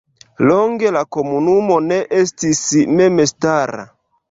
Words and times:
Longe 0.45 0.93
la 0.95 1.03
komunumo 1.17 1.77
ne 1.91 2.01
estis 2.23 2.65
memstara. 2.97 3.89